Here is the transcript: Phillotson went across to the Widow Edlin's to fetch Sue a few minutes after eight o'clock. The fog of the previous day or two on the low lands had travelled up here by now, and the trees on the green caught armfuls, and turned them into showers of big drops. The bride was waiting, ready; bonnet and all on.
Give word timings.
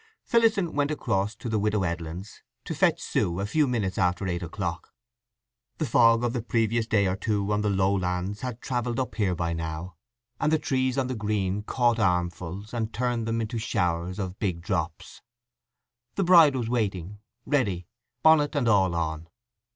Phillotson 0.23 0.73
went 0.73 0.89
across 0.89 1.35
to 1.35 1.47
the 1.47 1.59
Widow 1.59 1.83
Edlin's 1.83 2.41
to 2.65 2.73
fetch 2.73 2.99
Sue 2.99 3.39
a 3.39 3.45
few 3.45 3.67
minutes 3.67 3.99
after 3.99 4.27
eight 4.27 4.41
o'clock. 4.41 4.91
The 5.77 5.85
fog 5.85 6.23
of 6.23 6.33
the 6.33 6.41
previous 6.41 6.87
day 6.87 7.05
or 7.05 7.15
two 7.15 7.53
on 7.53 7.61
the 7.61 7.69
low 7.69 7.93
lands 7.93 8.41
had 8.41 8.61
travelled 8.61 8.99
up 8.99 9.13
here 9.13 9.35
by 9.35 9.53
now, 9.53 9.97
and 10.39 10.51
the 10.51 10.57
trees 10.57 10.97
on 10.97 11.05
the 11.05 11.13
green 11.13 11.61
caught 11.61 11.99
armfuls, 11.99 12.73
and 12.73 12.91
turned 12.91 13.27
them 13.27 13.41
into 13.41 13.59
showers 13.59 14.17
of 14.17 14.39
big 14.39 14.61
drops. 14.61 15.21
The 16.15 16.23
bride 16.23 16.55
was 16.55 16.67
waiting, 16.67 17.19
ready; 17.45 17.85
bonnet 18.23 18.55
and 18.55 18.67
all 18.67 18.95
on. 18.95 19.29